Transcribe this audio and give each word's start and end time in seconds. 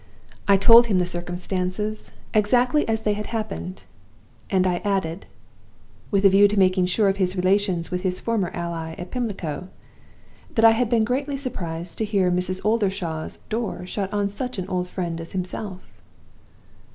"I 0.47 0.57
told 0.57 0.87
him 0.87 0.97
the 0.97 1.05
circumstances 1.05 2.11
exactly 2.33 2.87
as 2.89 3.01
they 3.01 3.13
had 3.13 3.27
happened, 3.27 3.83
and 4.49 4.65
I 4.65 4.77
added 4.83 5.27
(with 6.09 6.25
a 6.25 6.29
view 6.29 6.47
to 6.47 6.57
making 6.57 6.87
sure 6.87 7.07
of 7.07 7.17
his 7.17 7.35
relations 7.35 7.91
with 7.91 8.01
his 8.01 8.19
former 8.19 8.49
ally 8.49 8.93
at 8.97 9.11
Pimlico) 9.11 9.67
that 10.55 10.65
I 10.65 10.71
had 10.71 10.89
been 10.89 11.03
greatly 11.03 11.37
surprised 11.37 11.99
to 11.99 12.05
hear 12.05 12.31
Mrs. 12.31 12.65
Oldershaw's 12.65 13.37
door 13.47 13.85
shut 13.85 14.11
on 14.11 14.29
such 14.29 14.57
an 14.57 14.67
old 14.69 14.87
friend 14.89 15.21
as 15.21 15.33
himself. 15.33 15.83